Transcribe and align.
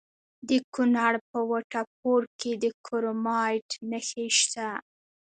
د 0.49 0.49
کونړ 0.73 1.13
په 1.29 1.39
وټه 1.49 1.81
پور 1.97 2.21
کې 2.39 2.51
د 2.63 2.65
کرومایټ 2.85 3.69
نښې 3.89 4.27
شته. 4.39 4.67